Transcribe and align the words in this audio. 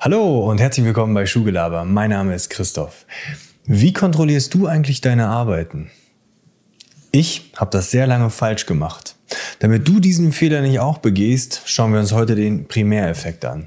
Hallo 0.00 0.48
und 0.48 0.60
herzlich 0.60 0.86
willkommen 0.86 1.12
bei 1.12 1.26
Schulgelaber. 1.26 1.84
Mein 1.84 2.10
Name 2.10 2.32
ist 2.32 2.50
Christoph. 2.50 3.04
Wie 3.64 3.92
kontrollierst 3.92 4.54
du 4.54 4.68
eigentlich 4.68 5.00
deine 5.00 5.26
Arbeiten? 5.26 5.90
Ich 7.10 7.50
habe 7.56 7.72
das 7.72 7.90
sehr 7.90 8.06
lange 8.06 8.30
falsch 8.30 8.66
gemacht. 8.66 9.16
Damit 9.58 9.88
du 9.88 9.98
diesen 9.98 10.30
Fehler 10.30 10.60
nicht 10.60 10.78
auch 10.78 10.98
begehst, 10.98 11.62
schauen 11.64 11.92
wir 11.92 11.98
uns 11.98 12.12
heute 12.12 12.36
den 12.36 12.68
Primäreffekt 12.68 13.44
an. 13.44 13.66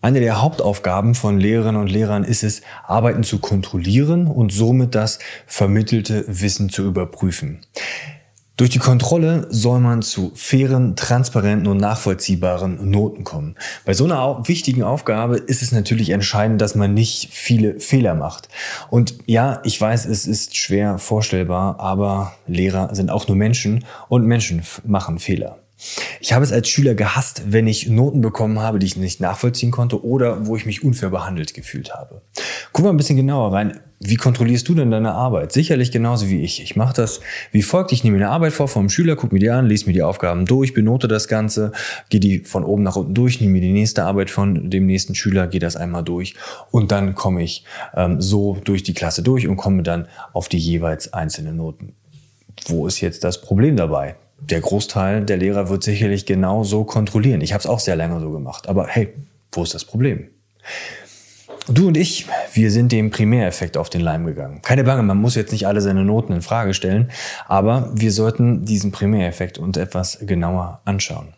Eine 0.00 0.18
der 0.18 0.42
Hauptaufgaben 0.42 1.14
von 1.14 1.38
Lehrerinnen 1.38 1.80
und 1.80 1.92
Lehrern 1.92 2.24
ist 2.24 2.42
es, 2.42 2.62
Arbeiten 2.84 3.22
zu 3.22 3.38
kontrollieren 3.38 4.26
und 4.26 4.52
somit 4.52 4.96
das 4.96 5.20
vermittelte 5.46 6.24
Wissen 6.26 6.70
zu 6.70 6.82
überprüfen. 6.82 7.60
Durch 8.56 8.70
die 8.70 8.78
Kontrolle 8.78 9.48
soll 9.50 9.80
man 9.80 10.00
zu 10.00 10.30
fairen, 10.36 10.94
transparenten 10.94 11.66
und 11.66 11.78
nachvollziehbaren 11.78 12.88
Noten 12.88 13.24
kommen. 13.24 13.56
Bei 13.84 13.94
so 13.94 14.04
einer 14.04 14.46
wichtigen 14.46 14.84
Aufgabe 14.84 15.38
ist 15.38 15.60
es 15.60 15.72
natürlich 15.72 16.10
entscheidend, 16.10 16.60
dass 16.60 16.76
man 16.76 16.94
nicht 16.94 17.30
viele 17.32 17.80
Fehler 17.80 18.14
macht. 18.14 18.48
Und 18.90 19.18
ja, 19.26 19.60
ich 19.64 19.80
weiß, 19.80 20.06
es 20.06 20.28
ist 20.28 20.56
schwer 20.56 20.98
vorstellbar, 20.98 21.80
aber 21.80 22.36
Lehrer 22.46 22.94
sind 22.94 23.10
auch 23.10 23.26
nur 23.26 23.36
Menschen 23.36 23.84
und 24.08 24.24
Menschen 24.24 24.62
machen 24.84 25.18
Fehler. 25.18 25.58
Ich 26.20 26.32
habe 26.32 26.44
es 26.44 26.52
als 26.52 26.68
Schüler 26.68 26.94
gehasst, 26.94 27.42
wenn 27.46 27.66
ich 27.66 27.88
Noten 27.88 28.20
bekommen 28.20 28.60
habe, 28.60 28.78
die 28.78 28.86
ich 28.86 28.96
nicht 28.96 29.20
nachvollziehen 29.20 29.72
konnte 29.72 30.04
oder 30.04 30.46
wo 30.46 30.56
ich 30.56 30.64
mich 30.64 30.84
unfair 30.84 31.10
behandelt 31.10 31.54
gefühlt 31.54 31.92
habe. 31.92 32.22
Guck 32.72 32.84
mal 32.84 32.90
ein 32.90 32.96
bisschen 32.96 33.16
genauer 33.16 33.52
rein. 33.52 33.80
Wie 34.06 34.16
kontrollierst 34.16 34.68
du 34.68 34.74
denn 34.74 34.90
deine 34.90 35.12
Arbeit? 35.12 35.52
Sicherlich 35.52 35.90
genauso 35.90 36.28
wie 36.28 36.42
ich. 36.42 36.62
Ich 36.62 36.76
mache 36.76 36.94
das 36.94 37.20
wie 37.52 37.62
folgt. 37.62 37.90
Ich 37.92 38.04
nehme 38.04 38.18
mir 38.18 38.24
eine 38.24 38.34
Arbeit 38.34 38.52
vor 38.52 38.68
vom 38.68 38.90
Schüler, 38.90 39.16
gucke 39.16 39.34
mir 39.34 39.40
die 39.40 39.50
an, 39.50 39.66
lese 39.66 39.86
mir 39.86 39.94
die 39.94 40.02
Aufgaben 40.02 40.44
durch, 40.44 40.74
benote 40.74 41.08
das 41.08 41.26
Ganze, 41.26 41.72
gehe 42.10 42.20
die 42.20 42.40
von 42.40 42.64
oben 42.64 42.82
nach 42.82 42.96
unten 42.96 43.14
durch, 43.14 43.40
nehme 43.40 43.54
mir 43.54 43.60
die 43.62 43.72
nächste 43.72 44.04
Arbeit 44.04 44.30
von 44.30 44.68
dem 44.68 44.86
nächsten 44.86 45.14
Schüler, 45.14 45.46
gehe 45.46 45.60
das 45.60 45.76
einmal 45.76 46.04
durch 46.04 46.34
und 46.70 46.92
dann 46.92 47.14
komme 47.14 47.42
ich 47.42 47.64
ähm, 47.94 48.20
so 48.20 48.58
durch 48.64 48.82
die 48.82 48.94
Klasse 48.94 49.22
durch 49.22 49.48
und 49.48 49.56
komme 49.56 49.82
dann 49.82 50.06
auf 50.34 50.48
die 50.48 50.58
jeweils 50.58 51.12
einzelnen 51.14 51.56
Noten. 51.56 51.94
Wo 52.66 52.86
ist 52.86 53.00
jetzt 53.00 53.24
das 53.24 53.40
Problem 53.40 53.76
dabei? 53.76 54.16
der 54.50 54.60
Großteil 54.60 55.24
der 55.24 55.36
Lehrer 55.38 55.68
wird 55.68 55.82
sicherlich 55.82 56.26
genau 56.26 56.64
so 56.64 56.84
kontrollieren. 56.84 57.40
Ich 57.40 57.52
habe 57.52 57.60
es 57.60 57.66
auch 57.66 57.80
sehr 57.80 57.96
lange 57.96 58.20
so 58.20 58.30
gemacht. 58.30 58.68
Aber 58.68 58.86
hey, 58.86 59.12
wo 59.52 59.62
ist 59.62 59.74
das 59.74 59.84
Problem? 59.84 60.28
Du 61.66 61.88
und 61.88 61.96
ich, 61.96 62.26
wir 62.52 62.70
sind 62.70 62.92
dem 62.92 63.10
Primäreffekt 63.10 63.78
auf 63.78 63.88
den 63.88 64.02
Leim 64.02 64.26
gegangen. 64.26 64.60
Keine 64.60 64.84
Bange, 64.84 65.02
man 65.02 65.16
muss 65.16 65.34
jetzt 65.34 65.50
nicht 65.50 65.66
alle 65.66 65.80
seine 65.80 66.04
Noten 66.04 66.34
in 66.34 66.42
Frage 66.42 66.74
stellen, 66.74 67.10
aber 67.46 67.90
wir 67.94 68.12
sollten 68.12 68.66
diesen 68.66 68.92
Primäreffekt 68.92 69.56
uns 69.56 69.78
etwas 69.78 70.18
genauer 70.20 70.82
anschauen. 70.84 71.28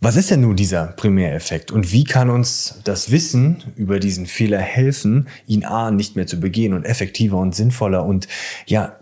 Was 0.00 0.16
ist 0.16 0.32
denn 0.32 0.40
nun 0.40 0.56
dieser 0.56 0.88
Primäreffekt 0.88 1.70
und 1.70 1.92
wie 1.92 2.02
kann 2.02 2.28
uns 2.28 2.80
das 2.82 3.12
Wissen 3.12 3.62
über 3.76 4.00
diesen 4.00 4.26
Fehler 4.26 4.58
helfen, 4.58 5.28
ihn 5.46 5.64
A 5.64 5.92
nicht 5.92 6.16
mehr 6.16 6.26
zu 6.26 6.40
begehen 6.40 6.72
und 6.72 6.84
effektiver 6.84 7.36
und 7.36 7.54
sinnvoller 7.54 8.04
und 8.04 8.26
ja 8.66 8.96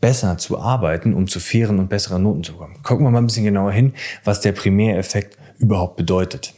besser 0.00 0.38
zu 0.38 0.58
arbeiten, 0.58 1.14
um 1.14 1.28
zu 1.28 1.38
fairen 1.38 1.78
und 1.78 1.88
besseren 1.88 2.24
Noten 2.24 2.42
zu 2.42 2.54
kommen. 2.54 2.82
Gucken 2.82 3.06
wir 3.06 3.10
mal 3.12 3.18
ein 3.18 3.26
bisschen 3.26 3.44
genauer 3.44 3.72
hin, 3.72 3.94
was 4.24 4.40
der 4.40 4.52
Primäreffekt 4.52 5.38
überhaupt 5.58 5.96
bedeutet. 5.96 6.52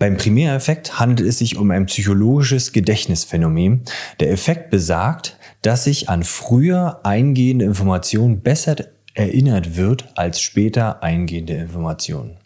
Beim 0.00 0.16
Primäreffekt 0.16 0.98
handelt 0.98 1.28
es 1.28 1.40
sich 1.40 1.58
um 1.58 1.70
ein 1.70 1.84
psychologisches 1.84 2.72
Gedächtnisphänomen. 2.72 3.82
Der 4.18 4.30
Effekt 4.30 4.70
besagt, 4.70 5.36
dass 5.60 5.84
sich 5.84 6.08
an 6.08 6.24
früher 6.24 7.00
eingehende 7.04 7.66
Informationen 7.66 8.40
besser 8.40 8.76
erinnert 9.12 9.76
wird 9.76 10.08
als 10.16 10.40
später 10.40 11.02
eingehende 11.02 11.52
Informationen. 11.52 12.38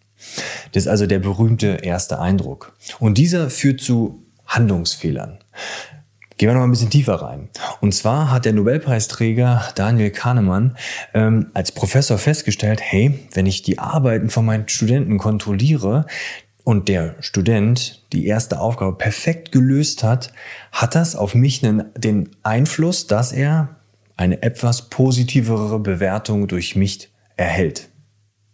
Das 0.72 0.82
ist 0.82 0.88
also 0.88 1.06
der 1.06 1.20
berühmte 1.20 1.78
erste 1.82 2.18
Eindruck. 2.18 2.76
Und 2.98 3.18
dieser 3.18 3.48
führt 3.50 3.80
zu 3.80 4.24
Handlungsfehlern. 4.46 5.38
Gehen 6.36 6.48
wir 6.48 6.54
noch 6.54 6.64
ein 6.64 6.70
bisschen 6.72 6.90
tiefer 6.90 7.14
rein. 7.14 7.48
Und 7.80 7.94
zwar 7.94 8.32
hat 8.32 8.44
der 8.44 8.52
Nobelpreisträger 8.52 9.68
Daniel 9.76 10.10
Kahnemann 10.10 10.76
ähm, 11.14 11.52
als 11.54 11.70
Professor 11.70 12.18
festgestellt, 12.18 12.80
hey, 12.82 13.20
wenn 13.32 13.46
ich 13.46 13.62
die 13.62 13.78
Arbeiten 13.78 14.30
von 14.30 14.44
meinen 14.44 14.68
Studenten 14.68 15.18
kontrolliere 15.18 16.06
und 16.64 16.88
der 16.88 17.14
Student 17.20 18.02
die 18.12 18.26
erste 18.26 18.58
Aufgabe 18.58 18.96
perfekt 18.96 19.52
gelöst 19.52 20.02
hat, 20.02 20.32
hat 20.72 20.94
das 20.94 21.14
auf 21.14 21.34
mich 21.34 21.64
einen, 21.64 21.84
den 21.96 22.30
Einfluss, 22.42 23.06
dass 23.06 23.32
er 23.32 23.76
eine 24.16 24.42
etwas 24.42 24.88
positivere 24.88 25.78
Bewertung 25.78 26.48
durch 26.48 26.74
mich 26.74 27.10
erhält. 27.36 27.88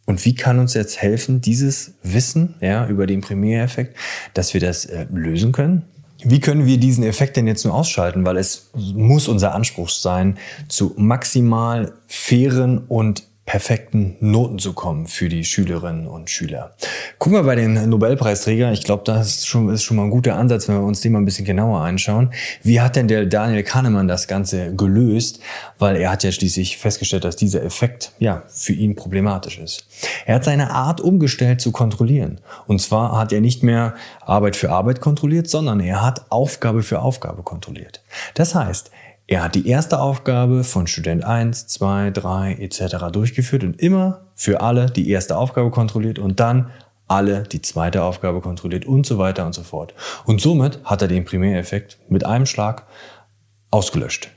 Und 0.06 0.24
wie 0.24 0.34
kann 0.34 0.58
uns 0.58 0.74
jetzt 0.74 1.00
helfen, 1.00 1.40
dieses 1.40 1.92
Wissen 2.02 2.56
ja, 2.60 2.88
über 2.88 3.06
den 3.06 3.20
Primäreffekt, 3.20 3.96
dass 4.34 4.54
wir 4.54 4.60
das 4.60 4.86
äh, 4.86 5.06
lösen 5.12 5.52
können? 5.52 5.84
Wie 6.22 6.40
können 6.40 6.66
wir 6.66 6.78
diesen 6.78 7.04
Effekt 7.04 7.36
denn 7.36 7.46
jetzt 7.46 7.64
nur 7.64 7.74
ausschalten? 7.74 8.26
Weil 8.26 8.36
es 8.36 8.70
muss 8.74 9.28
unser 9.28 9.54
Anspruch 9.54 9.88
sein, 9.88 10.36
zu 10.68 10.94
maximal 10.96 11.92
fairen 12.08 12.78
und 12.78 13.22
perfekten 13.50 14.14
Noten 14.20 14.60
zu 14.60 14.74
kommen 14.74 15.08
für 15.08 15.28
die 15.28 15.44
Schülerinnen 15.44 16.06
und 16.06 16.30
Schüler. 16.30 16.70
Gucken 17.18 17.36
wir 17.36 17.42
bei 17.42 17.56
den 17.56 17.88
Nobelpreisträgern. 17.88 18.72
Ich 18.72 18.84
glaube, 18.84 19.02
das 19.04 19.26
ist 19.26 19.48
schon, 19.48 19.68
ist 19.70 19.82
schon 19.82 19.96
mal 19.96 20.04
ein 20.04 20.10
guter 20.10 20.36
Ansatz, 20.36 20.68
wenn 20.68 20.76
wir 20.76 20.84
uns 20.84 21.00
den 21.00 21.10
mal 21.10 21.18
ein 21.18 21.24
bisschen 21.24 21.44
genauer 21.44 21.80
anschauen. 21.80 22.32
Wie 22.62 22.80
hat 22.80 22.94
denn 22.94 23.08
der 23.08 23.26
Daniel 23.26 23.64
Kahnemann 23.64 24.06
das 24.06 24.28
Ganze 24.28 24.76
gelöst? 24.76 25.40
Weil 25.80 25.96
er 25.96 26.12
hat 26.12 26.22
ja 26.22 26.30
schließlich 26.30 26.78
festgestellt, 26.78 27.24
dass 27.24 27.34
dieser 27.34 27.64
Effekt 27.64 28.12
ja 28.20 28.44
für 28.46 28.72
ihn 28.72 28.94
problematisch 28.94 29.58
ist. 29.58 29.84
Er 30.26 30.36
hat 30.36 30.44
seine 30.44 30.70
Art 30.70 31.00
umgestellt 31.00 31.60
zu 31.60 31.72
kontrollieren. 31.72 32.40
Und 32.68 32.80
zwar 32.80 33.18
hat 33.18 33.32
er 33.32 33.40
nicht 33.40 33.64
mehr 33.64 33.94
Arbeit 34.20 34.54
für 34.54 34.70
Arbeit 34.70 35.00
kontrolliert, 35.00 35.50
sondern 35.50 35.80
er 35.80 36.02
hat 36.02 36.30
Aufgabe 36.30 36.84
für 36.84 37.00
Aufgabe 37.00 37.42
kontrolliert. 37.42 38.00
Das 38.34 38.54
heißt, 38.54 38.92
er 39.30 39.44
hat 39.44 39.54
die 39.54 39.68
erste 39.68 40.00
Aufgabe 40.00 40.64
von 40.64 40.88
Student 40.88 41.22
1, 41.22 41.68
2, 41.68 42.10
3 42.10 42.54
etc. 42.54 42.96
durchgeführt 43.12 43.62
und 43.62 43.80
immer 43.80 44.22
für 44.34 44.60
alle 44.60 44.86
die 44.86 45.08
erste 45.08 45.36
Aufgabe 45.36 45.70
kontrolliert 45.70 46.18
und 46.18 46.40
dann 46.40 46.70
alle 47.06 47.44
die 47.44 47.62
zweite 47.62 48.02
Aufgabe 48.02 48.40
kontrolliert 48.40 48.86
und 48.86 49.06
so 49.06 49.18
weiter 49.18 49.46
und 49.46 49.54
so 49.54 49.62
fort. 49.62 49.94
Und 50.24 50.40
somit 50.40 50.80
hat 50.82 51.02
er 51.02 51.06
den 51.06 51.24
Primäreffekt 51.24 51.98
mit 52.08 52.26
einem 52.26 52.44
Schlag 52.44 52.88
ausgelöscht. 53.70 54.30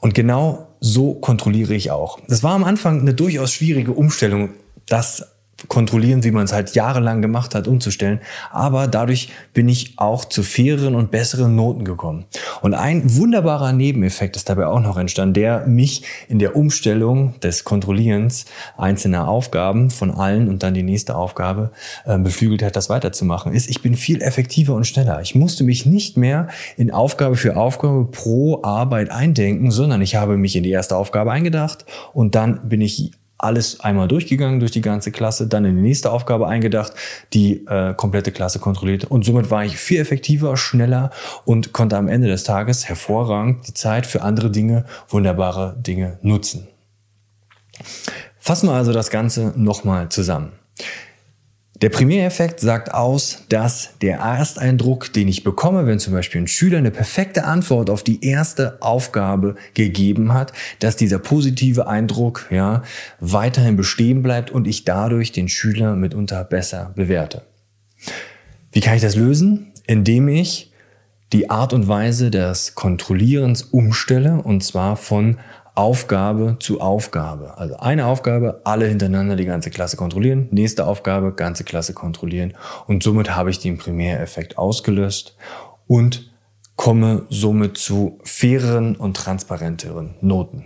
Und 0.00 0.14
genau 0.14 0.74
so 0.80 1.14
kontrolliere 1.14 1.74
ich 1.74 1.92
auch. 1.92 2.18
Das 2.26 2.42
war 2.42 2.54
am 2.54 2.64
Anfang 2.64 3.02
eine 3.02 3.14
durchaus 3.14 3.52
schwierige 3.52 3.92
Umstellung, 3.92 4.54
das 4.88 5.35
kontrollieren, 5.68 6.22
wie 6.22 6.30
man 6.30 6.44
es 6.44 6.52
halt 6.52 6.74
jahrelang 6.74 7.22
gemacht 7.22 7.54
hat, 7.54 7.66
umzustellen. 7.66 8.20
Aber 8.50 8.88
dadurch 8.88 9.30
bin 9.54 9.68
ich 9.68 9.94
auch 9.96 10.26
zu 10.26 10.42
faireren 10.42 10.94
und 10.94 11.10
besseren 11.10 11.56
Noten 11.56 11.84
gekommen. 11.84 12.26
Und 12.60 12.74
ein 12.74 13.16
wunderbarer 13.16 13.72
Nebeneffekt 13.72 14.36
ist 14.36 14.50
dabei 14.50 14.66
auch 14.66 14.80
noch 14.80 14.98
entstanden, 14.98 15.34
der 15.34 15.66
mich 15.66 16.02
in 16.28 16.38
der 16.38 16.56
Umstellung 16.56 17.40
des 17.40 17.64
Kontrollierens 17.64 18.44
einzelner 18.76 19.28
Aufgaben 19.28 19.90
von 19.90 20.10
allen 20.10 20.48
und 20.48 20.62
dann 20.62 20.74
die 20.74 20.82
nächste 20.82 21.16
Aufgabe 21.16 21.70
äh, 22.04 22.18
beflügelt 22.18 22.62
hat, 22.62 22.76
das 22.76 22.90
weiterzumachen, 22.90 23.52
ist, 23.52 23.70
ich 23.70 23.80
bin 23.80 23.94
viel 23.94 24.20
effektiver 24.20 24.74
und 24.74 24.86
schneller. 24.86 25.22
Ich 25.22 25.34
musste 25.34 25.64
mich 25.64 25.86
nicht 25.86 26.18
mehr 26.18 26.48
in 26.76 26.90
Aufgabe 26.90 27.36
für 27.36 27.56
Aufgabe 27.56 28.04
pro 28.04 28.62
Arbeit 28.62 29.10
eindenken, 29.10 29.70
sondern 29.70 30.02
ich 30.02 30.16
habe 30.16 30.36
mich 30.36 30.54
in 30.54 30.62
die 30.62 30.70
erste 30.70 30.96
Aufgabe 30.96 31.32
eingedacht 31.32 31.86
und 32.12 32.34
dann 32.34 32.68
bin 32.68 32.82
ich 32.82 33.12
alles 33.38 33.80
einmal 33.80 34.08
durchgegangen 34.08 34.60
durch 34.60 34.72
die 34.72 34.80
ganze 34.80 35.12
Klasse, 35.12 35.46
dann 35.46 35.64
in 35.64 35.76
die 35.76 35.82
nächste 35.82 36.10
Aufgabe 36.10 36.48
eingedacht, 36.48 36.92
die 37.32 37.66
äh, 37.66 37.94
komplette 37.94 38.32
Klasse 38.32 38.58
kontrolliert 38.58 39.04
und 39.04 39.24
somit 39.24 39.50
war 39.50 39.64
ich 39.64 39.76
viel 39.76 40.00
effektiver, 40.00 40.56
schneller 40.56 41.10
und 41.44 41.72
konnte 41.72 41.96
am 41.96 42.08
Ende 42.08 42.28
des 42.28 42.44
Tages 42.44 42.88
hervorragend 42.88 43.68
die 43.68 43.74
Zeit 43.74 44.06
für 44.06 44.22
andere 44.22 44.50
Dinge, 44.50 44.84
wunderbare 45.08 45.76
Dinge 45.78 46.18
nutzen. 46.22 46.68
Fassen 48.38 48.68
wir 48.68 48.74
also 48.74 48.92
das 48.92 49.10
Ganze 49.10 49.52
nochmal 49.56 50.08
zusammen. 50.08 50.52
Der 51.82 51.90
Primäreffekt 51.90 52.60
sagt 52.60 52.94
aus, 52.94 53.44
dass 53.50 53.98
der 54.00 54.20
Ersteindruck, 54.20 55.12
den 55.12 55.28
ich 55.28 55.44
bekomme, 55.44 55.86
wenn 55.86 55.98
zum 55.98 56.14
Beispiel 56.14 56.40
ein 56.40 56.46
Schüler 56.46 56.78
eine 56.78 56.90
perfekte 56.90 57.44
Antwort 57.44 57.90
auf 57.90 58.02
die 58.02 58.24
erste 58.24 58.80
Aufgabe 58.80 59.56
gegeben 59.74 60.32
hat, 60.32 60.54
dass 60.78 60.96
dieser 60.96 61.18
positive 61.18 61.86
Eindruck 61.86 62.46
ja 62.50 62.82
weiterhin 63.20 63.76
bestehen 63.76 64.22
bleibt 64.22 64.50
und 64.50 64.66
ich 64.66 64.84
dadurch 64.84 65.32
den 65.32 65.50
Schüler 65.50 65.96
mitunter 65.96 66.44
besser 66.44 66.92
bewerte. 66.94 67.42
Wie 68.72 68.80
kann 68.80 68.96
ich 68.96 69.02
das 69.02 69.14
lösen? 69.14 69.72
Indem 69.86 70.28
ich 70.28 70.72
die 71.34 71.50
Art 71.50 71.74
und 71.74 71.88
Weise 71.88 72.30
des 72.30 72.74
Kontrollierens 72.74 73.62
umstelle 73.62 74.40
und 74.42 74.64
zwar 74.64 74.96
von 74.96 75.36
Aufgabe 75.76 76.56
zu 76.58 76.80
Aufgabe. 76.80 77.58
Also 77.58 77.76
eine 77.76 78.06
Aufgabe, 78.06 78.62
alle 78.64 78.86
hintereinander 78.86 79.36
die 79.36 79.44
ganze 79.44 79.70
Klasse 79.70 79.96
kontrollieren, 79.96 80.48
nächste 80.50 80.86
Aufgabe, 80.86 81.32
ganze 81.32 81.64
Klasse 81.64 81.92
kontrollieren 81.92 82.54
und 82.86 83.02
somit 83.02 83.36
habe 83.36 83.50
ich 83.50 83.58
den 83.58 83.78
Primäreffekt 83.78 84.58
ausgelöst 84.58 85.36
und 85.86 86.32
komme 86.76 87.26
somit 87.28 87.76
zu 87.76 88.18
faireren 88.24 88.96
und 88.96 89.16
transparenteren 89.16 90.14
Noten. 90.20 90.64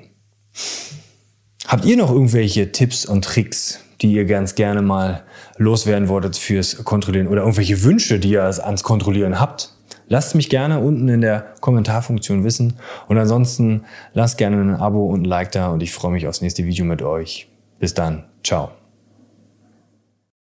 Habt 1.67 1.85
ihr 1.85 1.97
noch 1.97 2.11
irgendwelche 2.11 2.73
Tipps 2.73 3.05
und 3.05 3.25
Tricks, 3.25 3.81
die 4.03 4.13
ihr 4.13 4.25
ganz 4.25 4.55
gerne 4.55 4.83
mal 4.83 5.25
loswerden 5.57 6.09
wolltet 6.09 6.37
fürs 6.37 6.85
Kontrollieren 6.85 7.29
oder 7.29 7.43
irgendwelche 7.43 7.83
Wünsche, 7.83 8.19
die 8.19 8.31
ihr 8.31 8.43
ans 8.43 8.83
Kontrollieren 8.83 9.39
habt. 9.39 9.75
Lasst 10.11 10.35
mich 10.35 10.51
gerne 10.51 10.81
unten 10.81 11.09
in 11.09 11.21
der 11.21 11.55
Kommentarfunktion 11.61 12.43
wissen. 12.43 12.75
Und 13.07 13.17
ansonsten 13.17 13.85
lasst 14.13 14.39
gerne 14.39 14.61
ein 14.61 14.75
Abo 14.75 15.07
und 15.07 15.23
ein 15.23 15.25
Like 15.25 15.53
da 15.53 15.69
und 15.69 15.85
ich 15.85 15.93
freue 15.93 16.11
mich 16.11 16.27
aufs 16.27 16.43
nächste 16.43 16.65
Video 16.65 16.85
mit 16.85 17.01
euch. 17.01 17.49
Bis 17.79 17.95
dann. 17.95 18.25
Ciao. 18.43 18.80